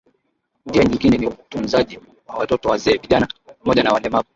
[0.65, 3.27] Njia nyingine ni utunzaji wa watoto wazee vijana
[3.61, 4.27] pamoja na walemavu